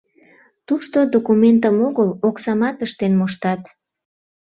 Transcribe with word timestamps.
Тушто 0.67 0.97
документым 1.15 1.75
огыл, 1.87 2.09
оксамат 2.27 2.77
ыштен 2.85 3.13
моштат. 3.19 3.61